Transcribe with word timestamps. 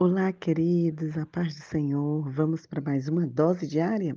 Olá, 0.00 0.32
queridos, 0.32 1.18
a 1.18 1.26
paz 1.26 1.56
do 1.56 1.62
Senhor. 1.62 2.30
Vamos 2.30 2.64
para 2.64 2.80
mais 2.80 3.08
uma 3.08 3.26
dose 3.26 3.66
diária? 3.66 4.14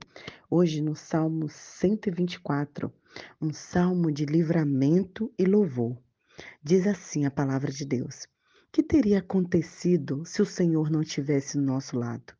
Hoje 0.48 0.80
no 0.80 0.96
Salmo 0.96 1.50
124, 1.50 2.94
um 3.42 3.52
salmo 3.52 4.12
de 4.12 4.24
livramento 4.24 5.34
e 5.40 5.44
louvor. 5.44 5.98
Diz 6.62 6.86
assim 6.86 7.26
a 7.26 7.32
palavra 7.32 7.72
de 7.72 7.84
Deus: 7.84 8.28
Que 8.72 8.84
teria 8.84 9.18
acontecido 9.18 10.24
se 10.24 10.40
o 10.40 10.46
Senhor 10.46 10.92
não 10.92 11.04
tivesse 11.04 11.58
do 11.58 11.64
nosso 11.64 11.98
lado? 11.98 12.32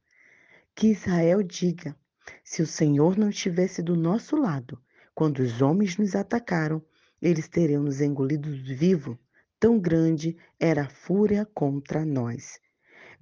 Que 0.76 0.92
Israel 0.92 1.42
diga: 1.42 1.98
Se 2.44 2.62
o 2.62 2.68
Senhor 2.68 3.18
não 3.18 3.30
estivesse 3.32 3.82
do 3.82 3.96
nosso 3.96 4.36
lado, 4.36 4.80
quando 5.16 5.40
os 5.40 5.64
homens 5.64 5.98
nos 5.98 6.14
atacaram, 6.14 6.80
eles 7.20 7.48
teriam 7.48 7.82
nos 7.82 8.02
engolido 8.02 8.52
vivo. 8.52 9.18
Tão 9.60 9.80
grande 9.80 10.38
era 10.60 10.84
a 10.84 10.90
fúria 10.90 11.44
contra 11.44 12.06
nós. 12.06 12.62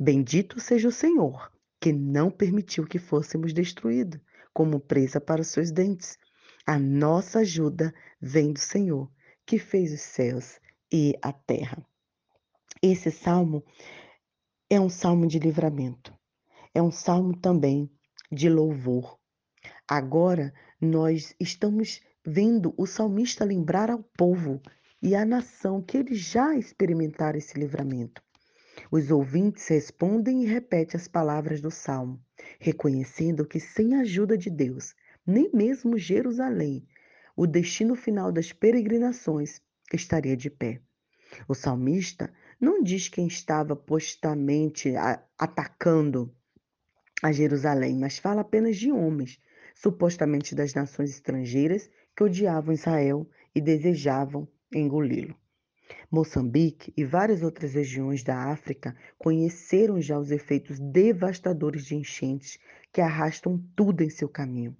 Bendito 0.02 0.62
seja 0.62 0.88
o 0.88 0.94
Senhor, 0.94 1.52
que 1.82 1.92
não 1.92 2.32
permitiu 2.32 2.88
que 2.88 2.98
fôssemos 2.98 3.52
destruídos, 3.52 4.22
como 4.54 4.80
presa 4.80 5.20
para 5.20 5.42
os 5.42 5.50
seus 5.50 5.72
dentes. 5.72 6.18
A 6.66 6.80
nossa 6.80 7.40
ajuda 7.40 7.94
vem 8.22 8.54
do 8.54 8.60
Senhor, 8.60 9.12
que 9.46 9.60
fez 9.60 9.92
os 9.92 10.00
céus 10.00 10.58
e 10.90 11.20
a 11.22 11.34
terra. 11.34 11.86
Esse 12.82 13.12
salmo 13.12 13.62
é 14.70 14.80
um 14.80 14.88
salmo 14.88 15.28
de 15.28 15.38
livramento, 15.38 16.18
é 16.74 16.82
um 16.82 16.92
salmo 16.92 17.36
também 17.36 17.92
de 18.32 18.50
louvor. 18.50 19.20
Agora 19.86 20.54
nós 20.80 21.36
estamos 21.38 22.00
vendo 22.26 22.74
o 22.78 22.86
salmista 22.86 23.44
lembrar 23.44 23.92
ao 23.92 24.02
povo 24.18 24.62
e 25.02 25.14
à 25.14 25.26
nação 25.26 25.82
que 25.82 25.98
eles 25.98 26.20
já 26.20 26.56
experimentaram 26.56 27.38
esse 27.38 27.60
livramento. 27.60 28.24
Os 28.92 29.12
ouvintes 29.12 29.68
respondem 29.68 30.44
e 30.44 30.48
repetem 30.48 31.00
as 31.00 31.08
palavras 31.08 31.62
do 31.62 31.70
salmo, 31.70 32.20
reconhecendo 32.60 33.46
que 33.46 33.60
sem 33.60 33.94
a 33.94 34.00
ajuda 34.00 34.36
de 34.36 34.50
Deus, 34.50 34.96
nem 35.26 35.52
mesmo 35.54 35.98
Jerusalém, 35.98 36.88
o 37.36 37.46
destino 37.46 37.96
final 37.96 38.32
das 38.32 38.52
peregrinações 38.52 39.62
estaria 39.94 40.36
de 40.36 40.50
pé. 40.50 40.82
O 41.48 41.54
salmista 41.54 42.34
não 42.60 42.82
diz 42.82 43.08
quem 43.08 43.28
estava 43.28 43.76
postamente 43.76 44.94
atacando 45.38 46.34
a 47.22 47.32
Jerusalém, 47.32 47.96
mas 47.96 48.18
fala 48.18 48.42
apenas 48.42 48.76
de 48.76 48.92
homens, 48.92 49.40
supostamente 49.76 50.56
das 50.56 50.74
nações 50.74 51.12
estrangeiras, 51.12 51.90
que 52.16 52.24
odiavam 52.24 52.74
Israel 52.74 53.30
e 53.54 53.62
desejavam 53.62 54.48
engoli-lo. 54.74 55.36
Moçambique 56.12 56.94
e 56.96 57.04
várias 57.06 57.44
outras 57.44 57.74
regiões 57.74 58.24
da 58.24 58.52
África 58.52 58.96
conheceram 59.18 60.02
já 60.02 60.18
os 60.18 60.32
efeitos 60.32 60.80
devastadores 60.80 61.86
de 61.86 61.96
enchentes 61.96 62.60
que 62.92 63.02
arrastam 63.02 63.64
tudo 63.76 64.04
em 64.04 64.10
seu 64.10 64.28
caminho. 64.28 64.76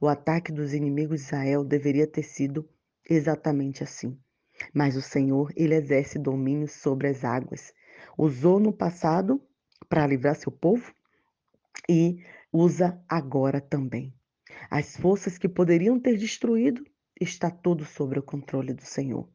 O 0.00 0.08
ataque 0.08 0.52
dos 0.52 0.72
inimigos 0.72 1.20
de 1.20 1.26
Israel 1.26 1.64
deveria 1.64 2.06
ter 2.06 2.22
sido 2.22 2.68
exatamente 3.08 3.82
assim. 3.82 4.18
Mas 4.72 4.96
o 4.96 5.02
Senhor, 5.02 5.52
ele 5.56 5.74
exerce 5.74 6.18
domínio 6.18 6.68
sobre 6.68 7.08
as 7.08 7.24
águas. 7.24 7.72
Usou 8.16 8.60
no 8.60 8.72
passado 8.72 9.42
para 9.88 10.06
livrar 10.06 10.36
seu 10.36 10.52
povo 10.52 10.94
e 11.88 12.22
usa 12.52 13.02
agora 13.08 13.60
também. 13.60 14.14
As 14.70 14.96
forças 14.96 15.38
que 15.38 15.48
poderiam 15.48 15.98
ter 15.98 16.16
destruído 16.16 16.84
está 17.20 17.50
tudo 17.50 17.84
sob 17.84 18.18
o 18.18 18.22
controle 18.22 18.72
do 18.72 18.84
Senhor. 18.84 19.28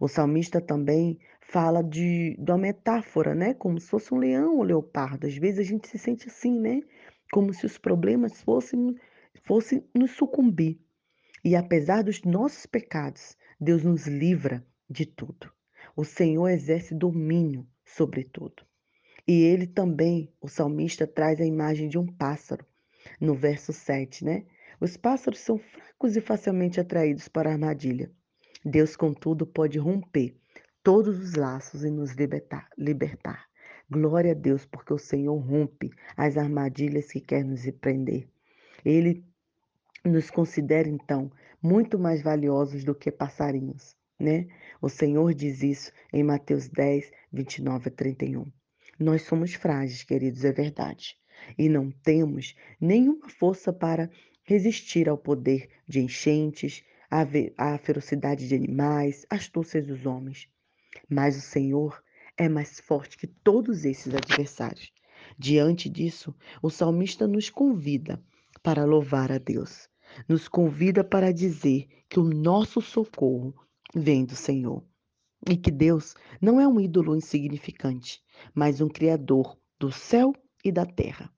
O 0.00 0.08
salmista 0.08 0.60
também 0.60 1.18
fala 1.40 1.82
de, 1.82 2.36
de 2.38 2.50
uma 2.50 2.58
metáfora, 2.58 3.34
né? 3.34 3.54
Como 3.54 3.78
se 3.78 3.88
fosse 3.88 4.14
um 4.14 4.18
leão 4.18 4.56
ou 4.56 4.62
leopardo. 4.62 5.26
Às 5.26 5.36
vezes 5.36 5.60
a 5.60 5.62
gente 5.62 5.88
se 5.88 5.98
sente 5.98 6.28
assim, 6.28 6.58
né? 6.58 6.82
Como 7.32 7.52
se 7.52 7.66
os 7.66 7.78
problemas 7.78 8.42
fossem, 8.42 8.96
fossem 9.44 9.84
nos 9.94 10.12
sucumbir. 10.12 10.80
E 11.44 11.56
apesar 11.56 12.02
dos 12.02 12.22
nossos 12.22 12.66
pecados, 12.66 13.36
Deus 13.60 13.82
nos 13.82 14.06
livra 14.06 14.64
de 14.88 15.04
tudo. 15.04 15.52
O 15.96 16.04
Senhor 16.04 16.48
exerce 16.48 16.94
domínio 16.94 17.66
sobre 17.84 18.24
tudo. 18.24 18.64
E 19.26 19.42
ele 19.42 19.66
também, 19.66 20.32
o 20.40 20.48
salmista, 20.48 21.06
traz 21.06 21.40
a 21.40 21.44
imagem 21.44 21.88
de 21.88 21.98
um 21.98 22.06
pássaro, 22.06 22.64
no 23.20 23.34
verso 23.34 23.72
7, 23.72 24.24
né? 24.24 24.44
Os 24.80 24.96
pássaros 24.96 25.40
são 25.40 25.58
fracos 25.58 26.16
e 26.16 26.20
facilmente 26.20 26.80
atraídos 26.80 27.28
para 27.28 27.50
a 27.50 27.52
armadilha. 27.52 28.10
Deus, 28.64 28.96
contudo, 28.96 29.46
pode 29.46 29.78
romper 29.78 30.36
todos 30.82 31.18
os 31.18 31.34
laços 31.34 31.84
e 31.84 31.90
nos 31.90 32.12
libertar. 32.12 32.68
libertar. 32.78 33.46
Glória 33.90 34.32
a 34.32 34.34
Deus, 34.34 34.64
porque 34.64 34.92
o 34.92 34.98
Senhor 34.98 35.36
rompe 35.36 35.90
as 36.16 36.36
armadilhas 36.36 37.10
que 37.10 37.20
quer 37.20 37.44
nos 37.44 37.68
prender. 37.80 38.28
Ele 38.84 39.24
nos 40.04 40.30
considera, 40.30 40.88
então, 40.88 41.30
muito 41.62 41.98
mais 41.98 42.22
valiosos 42.22 42.84
do 42.84 42.94
que 42.94 43.10
passarinhos, 43.10 43.96
né? 44.18 44.46
O 44.80 44.88
Senhor 44.88 45.34
diz 45.34 45.62
isso 45.62 45.92
em 46.12 46.22
Mateus 46.22 46.68
10, 46.68 47.10
29 47.32 47.88
a 47.88 47.92
31. 47.92 48.46
Nós 48.98 49.22
somos 49.22 49.54
frágeis, 49.54 50.02
queridos, 50.02 50.44
é 50.44 50.52
verdade. 50.52 51.16
E 51.58 51.68
não 51.68 51.90
temos 51.90 52.54
nenhuma 52.80 53.28
força 53.28 53.72
para 53.72 54.10
resistir 54.44 55.08
ao 55.08 55.18
poder 55.18 55.68
de 55.86 56.00
enchentes, 56.00 56.84
a, 57.58 57.76
ferocidade 57.76 58.48
de 58.48 58.54
animais, 58.54 59.26
astúcias 59.28 59.86
dos 59.86 60.06
homens. 60.06 60.48
Mas 61.08 61.36
o 61.36 61.42
Senhor 61.42 62.02
é 62.38 62.48
mais 62.48 62.80
forte 62.80 63.18
que 63.18 63.26
todos 63.26 63.84
esses 63.84 64.14
adversários. 64.14 64.90
Diante 65.38 65.90
disso, 65.90 66.34
o 66.62 66.70
salmista 66.70 67.28
nos 67.28 67.50
convida 67.50 68.22
para 68.62 68.86
louvar 68.86 69.30
a 69.30 69.36
Deus, 69.36 69.88
nos 70.26 70.48
convida 70.48 71.04
para 71.04 71.32
dizer 71.32 71.86
que 72.08 72.18
o 72.18 72.24
nosso 72.24 72.80
socorro 72.80 73.54
vem 73.94 74.24
do 74.24 74.34
Senhor 74.34 74.82
e 75.48 75.56
que 75.56 75.70
Deus 75.70 76.14
não 76.40 76.58
é 76.58 76.66
um 76.66 76.80
ídolo 76.80 77.14
insignificante, 77.14 78.22
mas 78.54 78.80
um 78.80 78.88
Criador 78.88 79.58
do 79.78 79.92
céu 79.92 80.32
e 80.64 80.72
da 80.72 80.86
terra. 80.86 81.30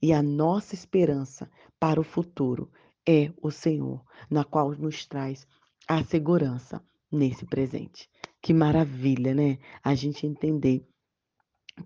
E 0.00 0.12
a 0.12 0.22
nossa 0.22 0.74
esperança 0.74 1.50
para 1.80 2.00
o 2.00 2.04
futuro 2.04 2.70
é 3.06 3.32
o 3.42 3.50
Senhor, 3.50 4.04
na 4.30 4.44
qual 4.44 4.72
nos 4.72 5.06
traz 5.06 5.46
a 5.88 6.02
segurança 6.04 6.82
nesse 7.10 7.44
presente. 7.44 8.08
Que 8.40 8.52
maravilha, 8.52 9.34
né? 9.34 9.58
A 9.82 9.94
gente 9.94 10.26
entender 10.26 10.86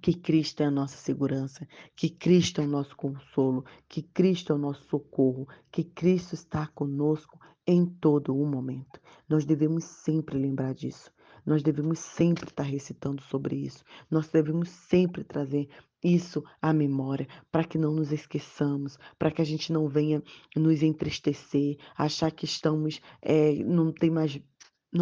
que 0.03 0.15
Cristo 0.15 0.63
é 0.63 0.67
a 0.67 0.71
nossa 0.71 0.97
segurança, 0.97 1.67
que 1.95 2.11
Cristo 2.11 2.61
é 2.61 2.65
o 2.65 2.69
nosso 2.69 2.97
consolo, 2.97 3.65
que 3.89 4.03
Cristo 4.03 4.53
é 4.53 4.57
o 4.57 4.59
nosso 4.59 4.83
socorro, 4.89 5.47
que 5.71 5.85
Cristo 5.85 6.35
está 6.35 6.67
conosco 6.69 7.39
em 7.67 7.87
todo 7.87 8.37
o 8.37 8.47
momento. 8.47 9.01
Nós 9.29 9.45
devemos 9.45 9.85
sempre 9.85 10.39
lembrar 10.39 10.75
disso. 10.75 11.11
Nós 11.47 11.63
devemos 11.63 12.01
sempre 12.01 12.49
estar 12.49 12.65
recitando 12.65 13.23
sobre 13.23 13.55
isso. 13.55 13.85
Nós 14.11 14.29
devemos 14.29 14.69
sempre 14.69 15.23
trazer 15.23 15.69
isso 16.03 16.45
à 16.61 16.73
memória, 16.73 17.27
para 17.51 17.65
que 17.65 17.79
não 17.79 17.93
nos 17.93 18.13
esqueçamos, 18.13 18.99
para 19.19 19.31
que 19.31 19.41
a 19.41 19.45
gente 19.45 19.73
não 19.73 19.89
venha 19.89 20.23
nos 20.55 20.83
entristecer, 20.83 21.79
achar 21.97 22.31
que 22.31 22.45
estamos, 22.45 23.01
é, 23.23 23.55
não 23.65 23.93
tem 23.93 24.11
mais, 24.11 24.41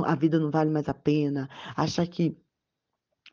a 0.04 0.14
vida 0.14 0.38
não 0.38 0.50
vale 0.50 0.70
mais 0.70 0.88
a 0.88 0.94
pena, 0.94 1.48
achar 1.76 2.06
que 2.06 2.36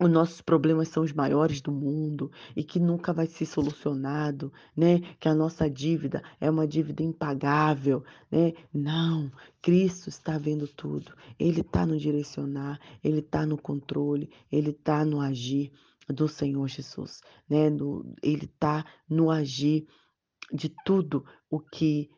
os 0.01 0.09
nossos 0.09 0.41
problemas 0.41 0.88
são 0.88 1.03
os 1.03 1.13
maiores 1.13 1.62
do 1.62 1.72
mundo 1.72 2.31
e 2.56 2.63
que 2.63 2.79
nunca 2.79 3.13
vai 3.13 3.28
ser 3.28 3.45
solucionado, 3.45 4.51
né? 4.75 5.00
Que 5.19 5.29
a 5.29 5.35
nossa 5.35 5.69
dívida 5.69 6.23
é 6.39 6.50
uma 6.50 6.67
dívida 6.67 7.03
impagável, 7.03 8.03
né? 8.31 8.53
Não, 8.73 9.31
Cristo 9.61 10.09
está 10.09 10.40
vendo 10.40 10.67
tudo. 10.67 11.13
Ele 11.40 11.61
está 11.61 11.85
no 11.85 12.00
direcionar, 12.00 12.79
ele 13.03 13.19
está 13.19 13.45
no 13.45 13.59
controle, 13.59 14.31
ele 14.51 14.72
está 14.72 15.06
no 15.06 15.22
agir 15.22 15.72
do 16.09 16.28
Senhor 16.28 16.67
Jesus, 16.67 17.22
né? 17.47 17.70
No, 17.70 18.03
ele 18.23 18.46
está 18.46 18.84
no 19.08 19.29
agir 19.29 19.85
de 20.52 20.73
tudo 20.84 21.23
o 21.47 21.59
que 21.59 22.09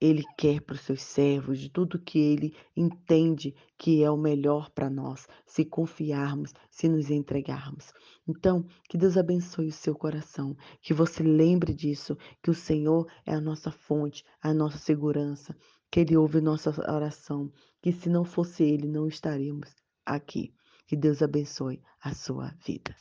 ele 0.00 0.22
quer 0.36 0.60
para 0.60 0.74
os 0.74 0.80
seus 0.80 1.02
servos, 1.02 1.58
de 1.58 1.70
tudo 1.70 1.98
que 1.98 2.18
ele 2.18 2.54
entende 2.76 3.54
que 3.78 4.02
é 4.02 4.10
o 4.10 4.16
melhor 4.16 4.70
para 4.70 4.90
nós, 4.90 5.26
se 5.46 5.64
confiarmos, 5.64 6.52
se 6.70 6.88
nos 6.88 7.10
entregarmos. 7.10 7.92
Então, 8.28 8.66
que 8.88 8.98
Deus 8.98 9.16
abençoe 9.16 9.68
o 9.68 9.72
seu 9.72 9.94
coração, 9.94 10.56
que 10.82 10.92
você 10.92 11.22
lembre 11.22 11.72
disso, 11.72 12.16
que 12.42 12.50
o 12.50 12.54
Senhor 12.54 13.06
é 13.24 13.34
a 13.34 13.40
nossa 13.40 13.70
fonte, 13.70 14.24
a 14.42 14.52
nossa 14.52 14.78
segurança, 14.78 15.56
que 15.90 16.00
Ele 16.00 16.16
ouve 16.16 16.40
nossa 16.40 16.70
oração, 16.92 17.50
que 17.80 17.92
se 17.92 18.08
não 18.08 18.24
fosse 18.24 18.64
Ele, 18.64 18.86
não 18.86 19.06
estaríamos 19.06 19.74
aqui. 20.04 20.52
Que 20.86 20.96
Deus 20.96 21.20
abençoe 21.20 21.82
a 22.00 22.14
sua 22.14 22.54
vida. 22.64 22.94